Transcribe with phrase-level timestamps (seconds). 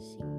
[0.00, 0.29] see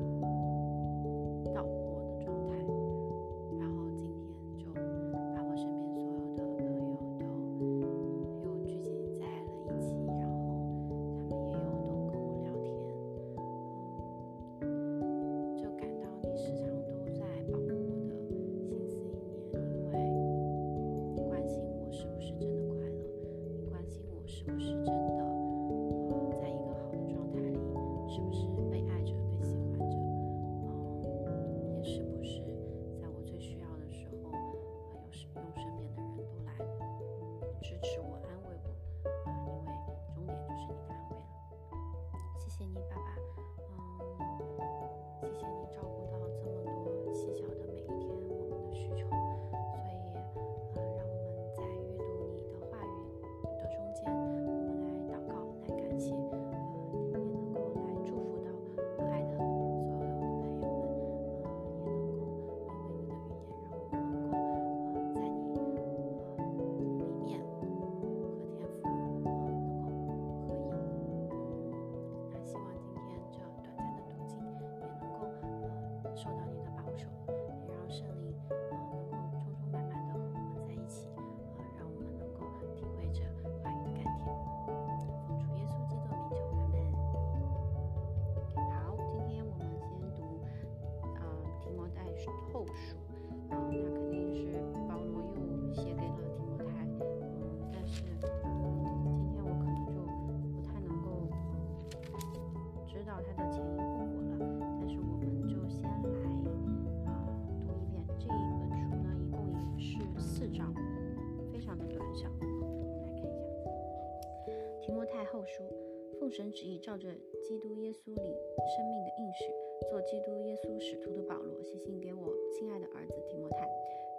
[116.32, 117.12] 神旨意，照着
[117.44, 119.52] 基督耶稣里生命的应许，
[119.92, 123.68] 做基督耶稣使徒的保罗，写信给我亲爱的儿子提摩太，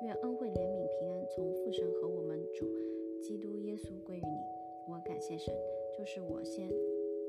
[0.04, 2.68] 愿恩惠、怜悯、平安从父神和我们主
[3.22, 4.38] 基督耶稣归于你。
[4.92, 5.54] 我感谢神，
[5.96, 6.68] 就是我先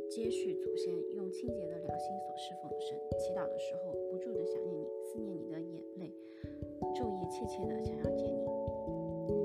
[0.09, 3.00] 接续祖先用清洁的良心所侍奉的神。
[3.17, 6.11] 祈祷的时候，不住的想念你，思念你的眼泪，
[6.94, 8.44] 昼夜切切的想要见你。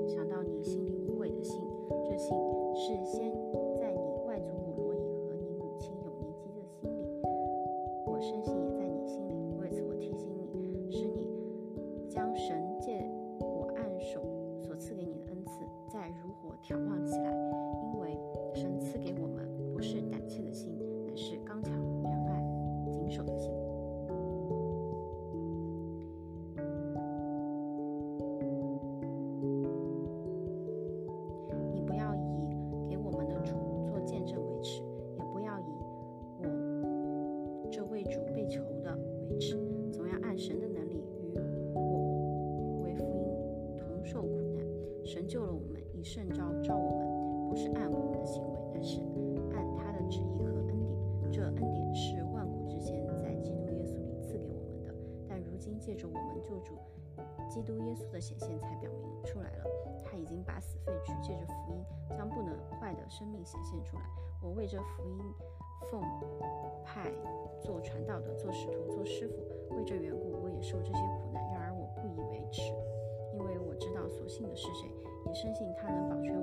[0.09, 1.61] 想到你心里无伪的信，
[2.03, 2.35] 这信
[2.75, 3.31] 是先
[64.49, 65.19] 我为这福音
[65.91, 66.01] 奉
[66.83, 67.13] 派
[67.61, 69.35] 做传道的，做使徒，做师傅。
[69.75, 71.43] 为这缘故，我也受这些苦难。
[71.53, 72.73] 然而我不以为耻，
[73.31, 74.89] 因为我知道所信的是谁，
[75.27, 76.33] 也深信他能保全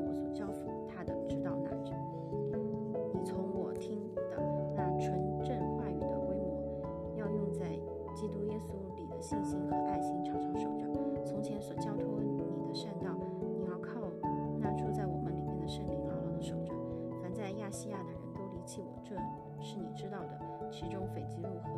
[21.28, 21.70] 吉路和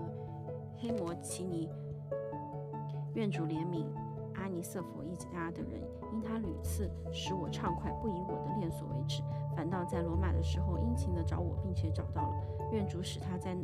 [0.77, 1.69] 黑摩奇尼，
[3.15, 3.87] 愿主怜悯
[4.35, 9.23] 阿尼瑟佛一家的人，因他屡次使我畅快，不以我的链锁为耻，
[9.57, 12.37] 反倒在罗马的时候殷勤的找我，并且找到了。
[12.73, 13.57] 愿主使他在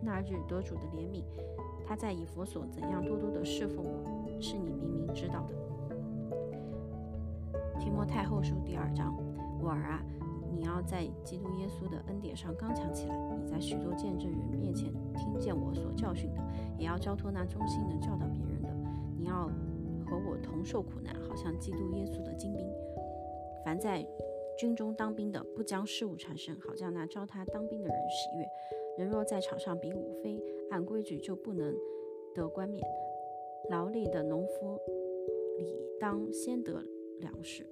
[0.00, 1.24] 那日得主的怜悯。
[1.86, 5.54] 他在以佛所怎样多多的侍奉我，是你明明知道的。
[7.78, 9.14] 提摩太后书第二章，
[9.60, 10.02] 我儿啊，
[10.52, 13.16] 你要在基督耶稣的恩典上刚强起来。
[13.36, 16.42] 你在许多见证人面前听见我所教训的，
[16.78, 18.68] 也要交托那忠心能教导别人的。
[19.18, 19.46] 你要
[20.06, 22.66] 和我同受苦难，好像基督耶稣的精兵。
[23.64, 24.06] 凡在
[24.58, 28.46] 军中当兵的，不将事物缠身，好叫那招他当兵的人喜悦。
[28.98, 31.74] 人若在场上比武，非按规矩就不能
[32.34, 32.84] 得冠冕。
[33.70, 34.78] 劳力的农夫
[35.58, 36.82] 理当先得
[37.20, 37.68] 粮食。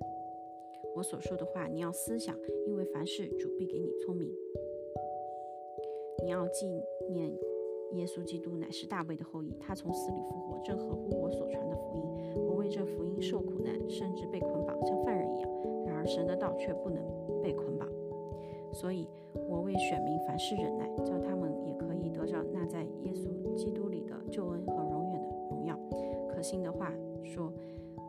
[0.97, 2.35] 我所说的话，你要思想，
[2.67, 4.33] 因为凡事主必给你聪明。
[6.25, 6.67] 你要纪
[7.11, 7.31] 念
[7.93, 12.47] 耶稣基督乃是大卫的后裔，他从死里复活，正合乎我所传的福音。
[12.47, 15.51] 我为这福音受苦难，甚至被捆绑，像犯人一样。
[15.85, 17.05] 然而神的道却不能
[17.43, 17.87] 被捆绑，
[18.73, 19.07] 所以
[19.47, 25.79] 我为选民凡事忍耐，叫他们也可以得着那在耶稣基督里的救恩和永远的荣耀。
[26.31, 26.91] 可信的话
[27.23, 27.53] 说，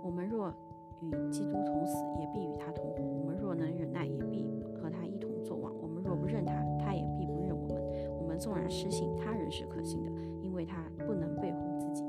[0.05, 0.53] 我们若
[1.01, 7.81] 与基督同死，也必与他同活；我们若能忍耐，也必和他一同作王；我们若不认他，他也必不认我们。
[8.19, 10.11] 我们纵然失信，他人是可信的，
[10.41, 12.03] 因为他不能背乎自己。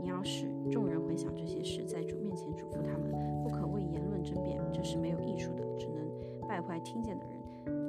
[0.00, 7.38] 你要使众人回想这些事，在主面前嘱咐他们，不可为言论争辩，这是没有益处的，只能败坏听见的人。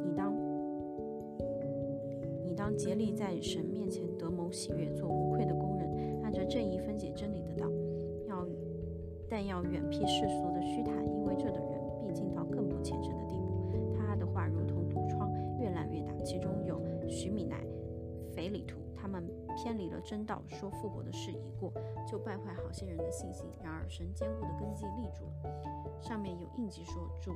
[0.05, 0.33] 你当，
[2.43, 7.67] 你当竭力在神面前得蒙喜悦，做无愧的工人，按着正义分解真理的道。
[9.29, 13.95] 但要远避世俗的虚谈，因为这的人必竟到更不虔诚的地步。
[13.97, 16.11] 他的话如同毒疮，越烂越大。
[16.23, 17.63] 其中有徐米乃、
[18.33, 19.23] 腓里图，他们
[19.55, 21.71] 偏离了真道，说复活的事已过，
[22.07, 23.47] 就败坏好些人的信心。
[23.63, 26.01] 然而神坚固的根基立住了。
[26.01, 27.31] 上面有印记说主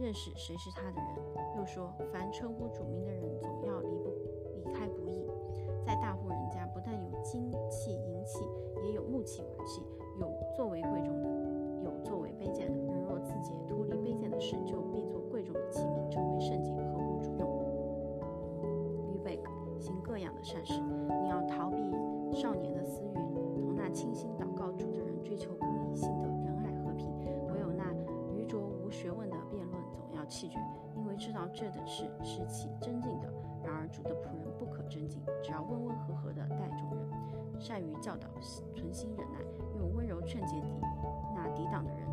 [0.00, 4.10] 认识谁是他的人，又说凡称呼主名的人，总要离不
[4.56, 5.20] 离开不易。
[5.86, 8.44] 在大户人家，不但有金器、银器，
[8.84, 9.82] 也有木器、瓦器
[10.54, 11.28] 作为贵重的，
[11.84, 12.78] 有作为卑贱的。
[12.78, 17.48] 人若自己，脱离卑贱的事，就必做贵重的器皿，成为圣洁，合乎主用。
[19.14, 19.40] 预备
[19.78, 20.80] 行各样的善事。
[21.22, 21.76] 你要逃避
[22.32, 23.14] 少年的私欲，
[23.60, 27.08] 同那清心祷告主的人追求公义、信德、仁爱、和平。
[27.52, 27.92] 唯有那
[28.34, 30.58] 愚拙无学问的辩论，总要弃绝，
[30.96, 33.32] 因为知道这等事是起真进的。
[33.62, 37.08] 然而主的仆人不可真进，只要温温和和的待众人，
[37.58, 38.28] 善于教导，
[38.74, 39.38] 存心忍耐。
[40.34, 40.66] 用温柔劝诫敌
[41.34, 42.06] 那抵挡的人，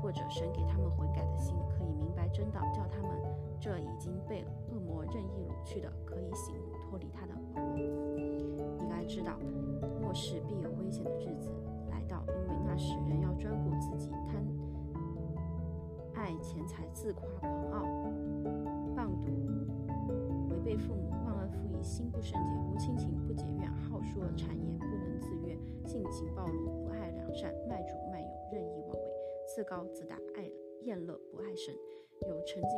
[0.00, 3.10] 或者神给他们悔改的心，可以明白真道，叫他们
[3.58, 7.78] 这已经被恶魔任意掳去的，可以醒悟脱离他的网络。
[8.78, 9.38] 你该知道，
[10.00, 11.50] 末世必有危险的日子
[11.90, 14.44] 来到，因为那时人要专顾自己，贪
[16.14, 17.82] 爱钱财，自夸狂傲，
[18.94, 19.32] 棒毒，
[20.50, 25.56] 违背父母，忘恩负义，心不圣洁，无亲情，不解怨，好说谗言，不能自悦，
[25.86, 26.97] 性情暴露，不爱
[27.38, 29.14] 善，卖主卖友，任意妄为，
[29.46, 30.50] 自高自大，爱
[30.82, 31.72] 厌乐，不爱神，
[32.26, 32.70] 有沉静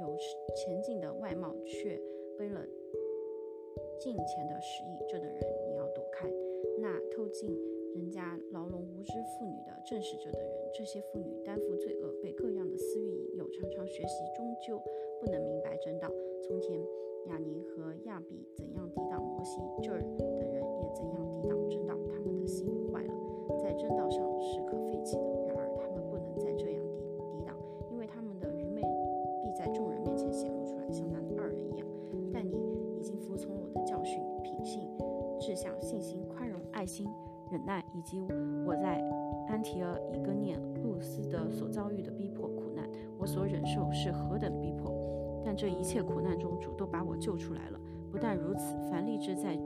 [0.00, 0.16] 有
[0.56, 2.00] 前进的外貌，却
[2.38, 2.64] 背了
[3.98, 5.38] 近前的实意，这等人
[5.68, 6.26] 你要躲开。
[6.80, 7.54] 那偷进
[7.94, 10.70] 人家牢笼无知妇女的，正是这等人。
[10.72, 14.80] 这些妇女担负罪恶，被各样的私欲引诱，常常学习，终究
[15.20, 16.10] 不能明白真道。
[16.42, 16.80] 从前
[17.26, 21.94] 亚尼和亚比怎样抵挡摩西，这儿的人也怎样抵挡真道。
[22.08, 22.66] 他们的心
[37.50, 38.20] 忍耐，以及
[38.64, 39.02] 我在
[39.48, 42.88] 安提阿、以哥念、路斯的所遭遇的逼迫、苦难，
[43.18, 44.94] 我所忍受是何等逼迫！
[45.44, 47.80] 但这一切苦难中，主都把我救出来了。
[48.12, 49.56] 不但如此，凡立志在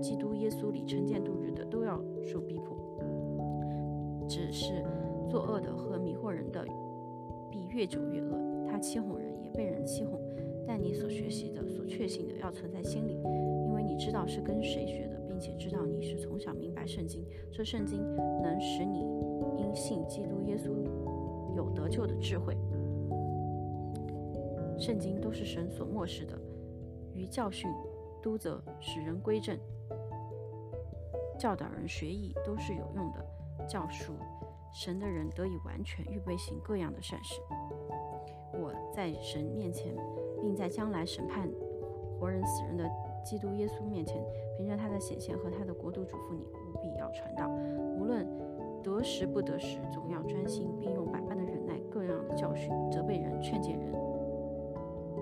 [0.00, 2.76] 基督耶稣里成见度日的，都要受逼迫。
[4.28, 4.84] 只是
[5.28, 6.64] 作恶的和迷惑人的，
[7.50, 8.38] 必越久越恶。
[8.70, 10.20] 他欺哄人，也被人欺哄。
[10.66, 13.18] 但你所学习的、所确信的，要存在心里，
[13.66, 15.79] 因为你知道是跟谁学的，并且知道
[16.90, 17.24] 圣经。
[17.52, 18.02] 这圣经
[18.42, 18.98] 能使你
[19.56, 20.74] 因信基督耶稣
[21.54, 22.56] 有得救的智慧。
[24.76, 26.36] 圣经都是神所漠视的，
[27.14, 27.70] 于教训、
[28.20, 29.56] 督责、使人归正、
[31.38, 33.24] 教导人学艺，都是有用的，
[33.68, 34.14] 教书
[34.72, 37.40] 神的人得以完全，预备行各样的善事。
[38.52, 39.94] 我在神面前，
[40.40, 41.48] 并在将来审判
[42.18, 42.84] 活人死人的
[43.24, 44.22] 基督耶稣面前，
[44.56, 47.48] 凭着他的显现和他的国度，嘱咐你务必要传道，
[47.98, 48.26] 无论
[48.82, 53.92] 得时不得时，总要专心，并用百般的忍耐，各样的教训，责备人，劝诫人。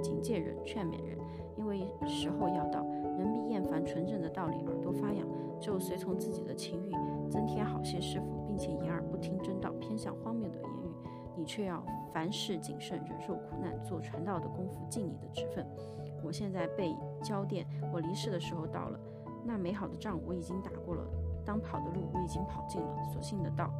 [0.01, 1.19] 警戒人，劝勉人，
[1.57, 2.85] 因为时候要到，
[3.19, 5.27] 人必厌烦纯正的道理，耳朵发痒，
[5.59, 6.93] 就随从自己的情欲，
[7.29, 11.09] 增添好些师傅，并且掩耳不听真道，偏向荒谬的言语。
[11.37, 15.67] 你却要凡事谨慎，忍受苦难，做传道的功夫，尽你的职分。
[16.23, 18.99] 我现在被交电，我离世的时候到了。
[19.45, 21.05] 那美好的仗我已经打过了，
[21.45, 23.73] 当跑的路我已经跑尽了，所信的道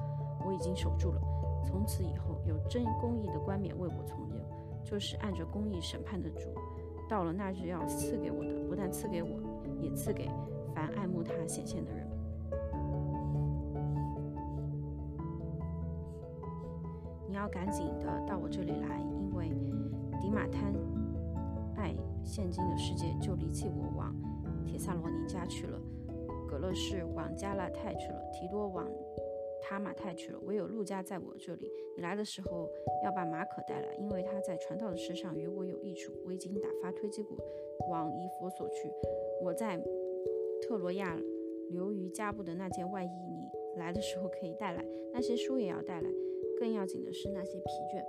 [0.47, 1.21] 我已经守住了。
[1.65, 4.37] 从此以后，有真公义的冠冕为我从右。
[4.85, 6.49] 就是按着公义审判的主，
[7.11, 9.29] 到了那日要赐给我的，不但赐给我，
[9.83, 10.31] 也赐给
[10.75, 12.09] 凡爱慕他显现的人。
[17.29, 19.51] 你要赶紧的到我这里来，因为
[20.19, 20.73] 迪马滩
[22.29, 24.15] 现今的世界，就离弃我，往
[24.67, 25.81] 铁萨罗尼家去了；
[26.47, 28.87] 葛勒士往加拉泰去了；提多往。
[29.61, 31.71] 塔马太去了，唯有路加在我这里。
[31.97, 32.71] 你来的时候
[33.03, 36.13] 要把马可带来，因为他在传道的事上与我有益处。
[36.25, 37.37] 我已经打发推基鼓
[37.91, 38.91] 往以佛所去。
[39.43, 39.77] 我在
[40.63, 41.19] 特罗亚
[41.71, 44.85] 留于加布的那件外衣，你来的时候可以带来。
[45.13, 46.09] 那些书也要带来。
[46.59, 48.05] 更要紧的是那些皮卷。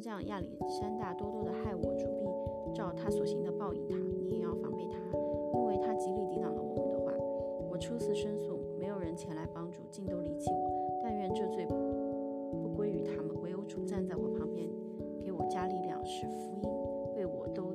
[0.00, 3.94] 铜匠亚历山大多多的害我，主必照他所行的报应他。
[4.24, 4.96] 你也要防备他，
[5.52, 7.12] 因为他极力抵挡了我们的话。
[7.70, 10.70] 我初次申诉，没有人前来帮助，尽都离弃我。
[11.04, 14.66] 但愿这罪不归于他们，唯有主站在我旁边，
[15.22, 16.70] 给我加力量，使福音
[17.14, 17.74] 被我都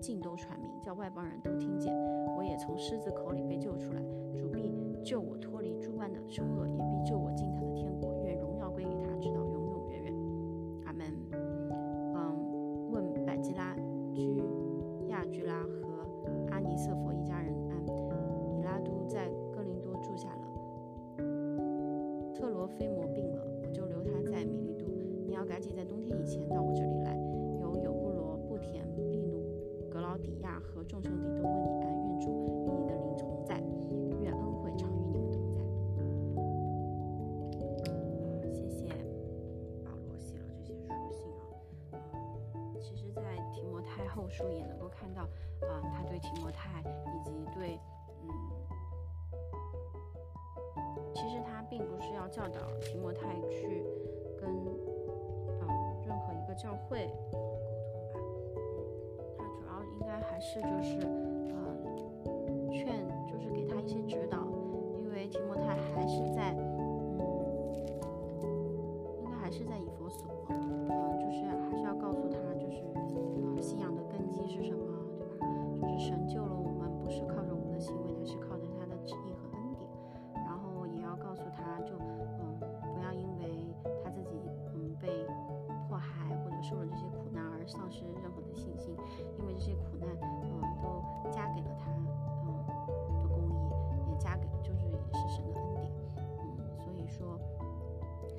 [0.00, 1.92] 尽都传明，叫外邦人都听见。
[2.34, 4.00] 我也从狮子口里被救出来，
[4.34, 4.72] 主必
[5.04, 8.22] 救我脱离诸般的凶恶，也必救我进他的天国。
[8.24, 9.11] 愿荣耀归给他，
[44.14, 44.44] 后书。
[44.50, 47.78] 也能够看到，啊，他对提摩太以及对，
[48.22, 48.28] 嗯，
[51.14, 53.84] 其实他并不是要教导提摩太去
[54.38, 55.66] 跟，嗯，
[56.06, 58.16] 任何一个教会沟通吧，
[58.56, 60.98] 嗯，他主要应该还是就是，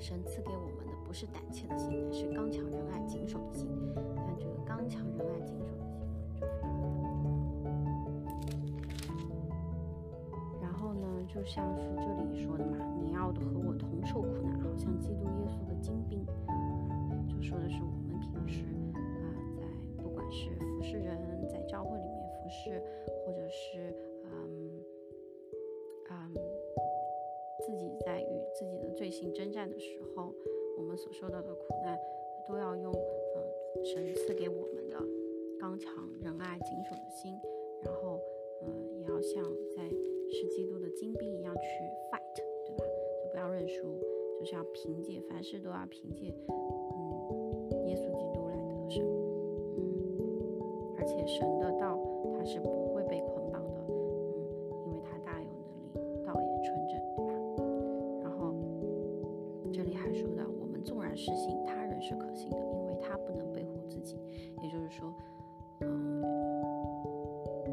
[0.04, 3.66] 神赐给我们的不是胆怯的心，是刚强仁爱谨守的心。
[4.14, 6.76] 但这个刚强仁爱谨守的心啊，就非常
[8.76, 10.60] 非常重要。
[10.60, 16.22] 然后呢，就像是这里说的嘛，你要和我同受苦难，好像基督耶稣的精兵。
[17.26, 19.00] 就说的是我们平时啊，
[19.56, 19.64] 在
[20.02, 21.16] 不管是服侍人，
[21.48, 22.78] 在教会里面服侍，
[23.24, 23.93] 或者是
[29.04, 30.32] 罪行征战的时候，
[30.78, 31.94] 我们所受到的苦难，
[32.48, 34.96] 都要用嗯神赐给我们的
[35.60, 35.92] 刚强、
[36.22, 37.34] 仁爱、谨守的心，
[37.82, 38.18] 然后
[38.62, 39.44] 嗯也要像
[39.76, 39.86] 在
[40.30, 41.60] 是基督的精兵一样去
[42.10, 42.34] fight，
[42.64, 42.84] 对吧？
[43.22, 44.00] 就不要认输，
[44.40, 49.04] 就是要凭借凡事都要凭借嗯耶稣基督来得胜，
[49.76, 52.00] 嗯，而且神的道
[52.38, 52.70] 它是不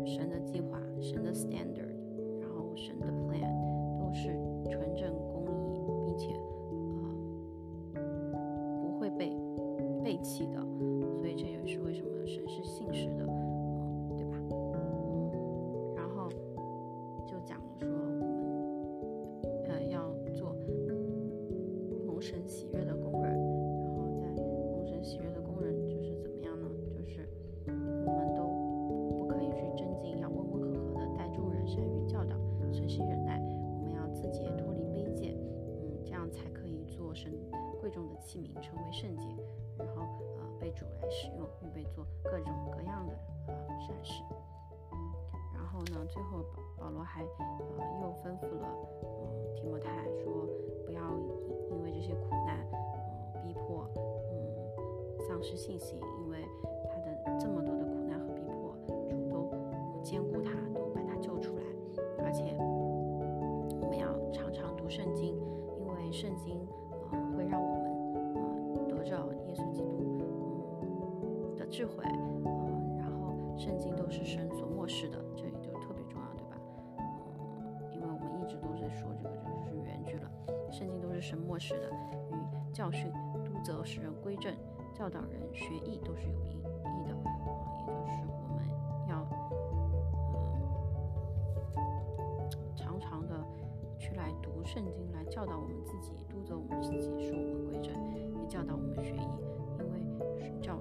[0.05, 1.95] 神的计划、神的 standard，
[2.39, 4.27] 然后神的 plan 都是
[4.69, 6.33] 纯正、公义，并且，
[7.95, 8.01] 呃，
[8.81, 9.31] 不会被
[10.03, 10.59] 背弃的。
[11.19, 12.60] 所以这也是为什么神是
[41.93, 43.13] 做各种各样的
[43.53, 44.23] 啊善事。
[44.91, 44.95] 嗯，
[45.53, 46.43] 然后呢，最后
[46.77, 48.67] 保保罗还呃又吩咐了
[49.03, 50.47] 嗯提摩太说，
[50.85, 51.01] 不要
[51.69, 53.87] 因为这些苦难嗯逼迫
[54.31, 56.45] 嗯丧失信心，因为
[56.89, 57.80] 他的这么多的
[81.63, 81.91] 是的，
[82.31, 83.05] 与教训、
[83.45, 84.51] 督责、使人归正、
[84.95, 86.63] 教导人学艺都是有意义
[87.05, 87.29] 的，啊，
[87.77, 88.65] 也就是我们
[89.07, 89.23] 要，
[91.77, 91.79] 嗯，
[92.75, 93.45] 常常的
[93.99, 97.93] 去来读圣经，来教导我们自己，督责我们自己，使我们归正。
[98.15, 99.19] 也教导我们学艺，
[99.77, 100.01] 因为
[100.59, 100.79] 教，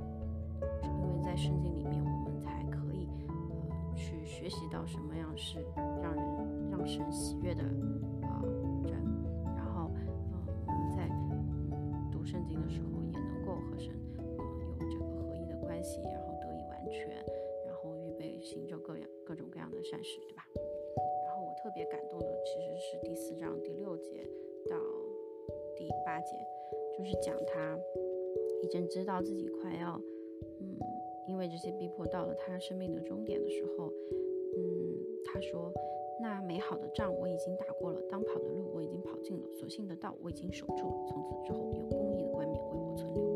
[0.82, 5.62] 因为在圣经里面，我们才可以呃去学习到什么样是
[6.02, 7.62] 让人让神喜悦的
[13.60, 14.38] 和神嗯
[14.80, 17.08] 有这个合一的关系，然后得以完全，
[17.66, 20.46] 然后预备行着各样各种各样的善事，对吧？
[21.26, 24.26] 然后我特别感动的其实是第四章第六节
[24.68, 24.76] 到
[25.76, 26.36] 第八节。
[26.98, 27.78] 就是讲他
[28.62, 29.98] 已经知道自己快要，
[30.60, 30.78] 嗯，
[31.26, 33.90] 因为这些逼迫到了他生命的终点的时候，
[34.54, 35.72] 嗯，他说
[36.20, 41.06] ：“那美好的仗我已经打过了，当跑的路我已经跑尽了，所幸的道我已经守住了。
[41.08, 43.30] 从此之后，有公义的冠冕为我存留。”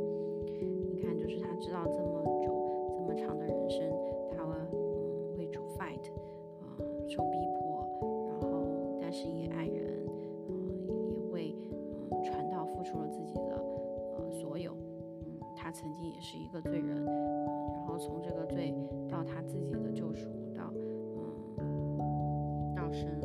[1.24, 2.52] 就是他知道这么久、
[2.94, 3.80] 这么长的人生，
[4.30, 4.68] 他嗯
[5.38, 6.12] 为主 fight，
[6.60, 6.76] 啊，
[7.08, 7.88] 受逼迫，
[8.28, 8.66] 然后
[9.00, 10.06] 但是也爱人，
[10.50, 10.52] 嗯，
[11.16, 13.56] 也为嗯传道付出了自己的
[14.18, 14.30] 呃。
[14.32, 14.76] 所有，
[15.24, 18.74] 嗯，他曾经也是一个罪人，嗯，然后从这个罪
[19.08, 20.70] 到他自己的救赎，到
[21.56, 23.18] 嗯，到神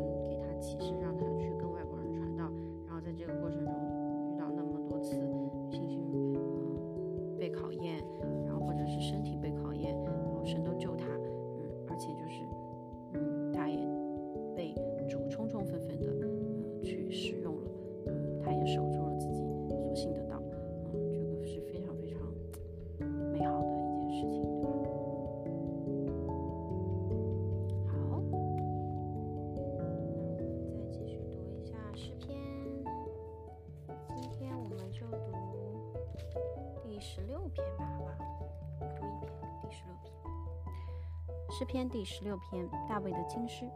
[41.60, 43.68] 诗篇第十六篇，大卫的经诗。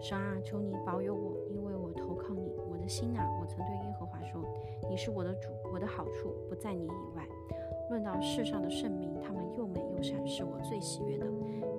[0.00, 2.52] 神啊，求你保佑我，因为我投靠你。
[2.68, 4.42] 我的心啊，我曾对耶和华说
[4.90, 7.24] ：“你是我的主，我的好处不在你以外。”
[7.88, 11.24] 论到世上的圣名，他们又美又善，是我最喜悦的。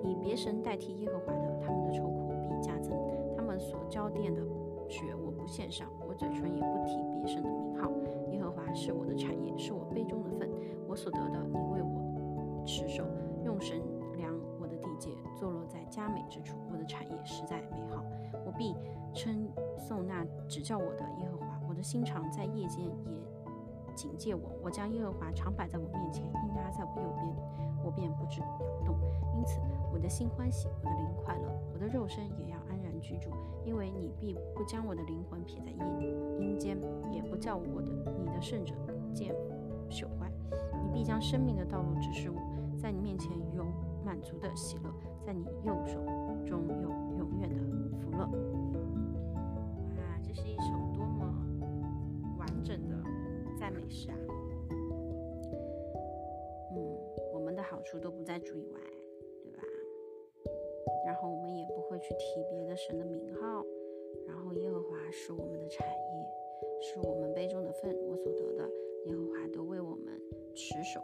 [0.02, 2.96] 以别神代替耶和华的，他们的愁苦必加增。
[3.36, 4.40] 他们所交奠的
[4.88, 7.92] 血，我不献上，我嘴唇也不提别神的名号。
[8.32, 10.50] 耶和华是我的产业，是我杯中的份，
[10.88, 13.04] 我所得的，你为我持守，
[13.44, 13.82] 用神
[14.16, 14.45] 量我
[14.76, 16.56] 地界，坐落在佳美之处。
[16.70, 18.04] 我的产业实在美好，
[18.44, 18.74] 我必
[19.14, 21.60] 称颂那指教我的耶和华。
[21.68, 23.16] 我的心肠在夜间也。
[23.96, 27.26] 警戒我，我将耶和华常摆在我面前，因他在我右边，
[27.82, 28.46] 我便不致摇
[28.84, 28.94] 动。
[29.34, 29.58] 因此，
[29.90, 33.30] 我的心欢喜，我的灵快乐，我的肉身也要安然居住，
[33.64, 36.76] 因为你必不将我的灵魂撇在阴阴间，
[37.10, 38.74] 也不叫我的你的圣者
[39.14, 39.34] 见
[39.88, 40.30] 朽坏。
[40.84, 42.38] 你必将生命的道路指示我，
[42.76, 43.64] 在你面前有
[44.06, 44.94] 满足的喜乐，
[45.26, 45.98] 在你右手
[46.46, 46.88] 中有
[47.18, 47.56] 永远的
[47.98, 48.18] 福乐。
[49.96, 51.26] 哇，这是一首多么
[52.38, 52.94] 完整的！
[53.58, 54.16] 赞美诗啊，
[56.70, 56.96] 嗯，
[57.34, 58.78] 我们的好处都不在主以外，
[59.42, 59.60] 对吧？
[61.04, 63.64] 然后我们也不会去提别的神的名号。
[64.28, 66.30] 然后耶和华是我们的产业，
[66.80, 68.70] 是我们杯中的份，我所得的，
[69.06, 70.14] 耶和华都为我们
[70.54, 71.00] 持守。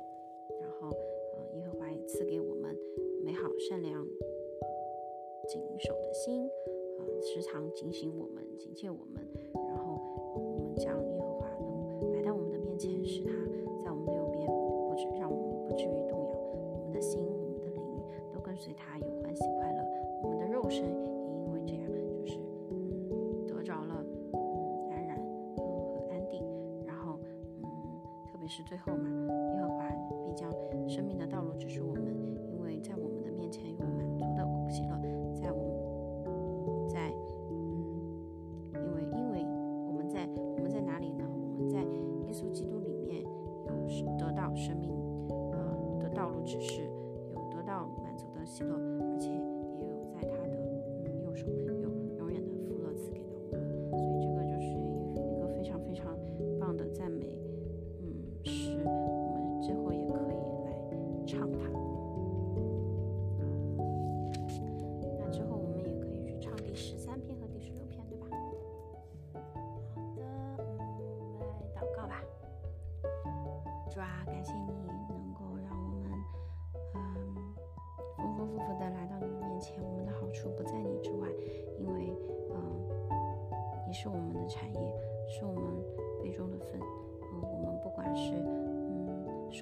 [0.60, 0.88] 然后，
[1.36, 2.61] 嗯，耶和华也赐给我们
[3.22, 4.06] 美好、善良、
[5.48, 6.46] 谨守的心，
[6.98, 9.22] 啊，时常警醒我们、警戒我们。
[9.54, 10.00] 然后，
[10.34, 11.46] 我们将耶和华
[12.00, 12.76] 能摆在我们的面。
[12.78, 13.30] 前使他
[13.84, 16.36] 在我们的右边，不止让我们不至于动摇，
[16.74, 17.80] 我们的心、我们的灵
[18.34, 19.84] 都跟随他有欢喜快乐，
[20.24, 20.82] 我们的肉身
[46.44, 46.82] 只是，
[47.34, 49.28] 有得到满足的喜乐，而且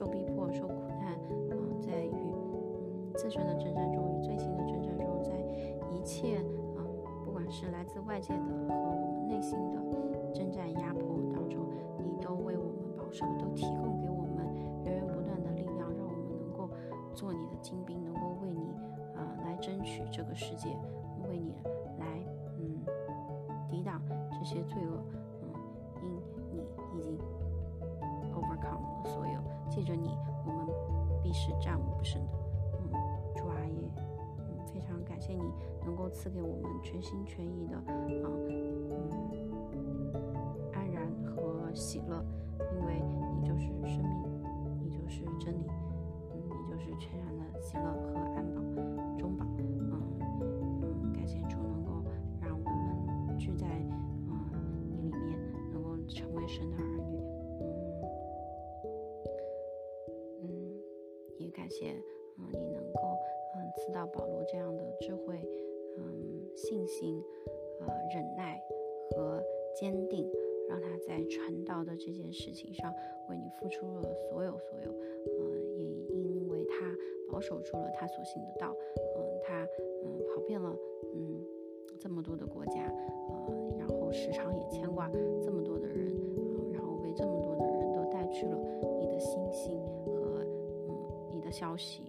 [0.00, 1.12] 受逼迫、受苦难，
[1.50, 5.30] 嗯，在与，嗯，自身的征战中，与罪行的征战中，在
[5.92, 6.38] 一切，
[6.78, 6.86] 嗯，
[7.22, 11.66] 不管是来自外界的和我们内心的征战压迫当中，
[11.98, 14.48] 你都为我们保守，都提供给我们
[14.84, 16.70] 源源不断的力量，让我们能够。
[17.12, 18.72] 做你的精兵，能够为你，
[19.16, 20.68] 呃，来争取这个世界，
[29.80, 30.10] 记，着你，
[30.44, 30.66] 我们
[31.22, 32.32] 必是战无不胜的，
[32.78, 32.90] 嗯，
[33.34, 33.90] 主阿爷，
[34.38, 35.42] 嗯，非常感谢你
[35.84, 38.28] 能够赐给我们全心全意的，啊，
[38.90, 40.12] 嗯，
[40.74, 42.22] 安然和喜乐，
[72.50, 72.92] 事情上
[73.28, 75.84] 为你付出了所有所有，嗯也
[76.16, 76.66] 因为。
[76.68, 76.86] 他
[77.30, 78.74] 保守住了他所信的道，
[79.16, 79.66] 嗯，他
[80.04, 80.74] 嗯跑遍了
[81.14, 81.44] 嗯
[81.98, 82.92] 这么多的国家，
[83.28, 85.10] 呃，然后时常也牵挂
[85.42, 88.56] 这么多的人，嗯，然后为这么多的人都带去了
[88.98, 90.44] 你的信心和
[90.88, 90.96] 嗯
[91.32, 92.04] 你的消息，